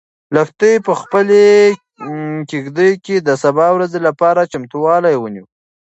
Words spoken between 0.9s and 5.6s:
خپلې کيږدۍ کې د سبا ورځې لپاره چمتووالی ونیو.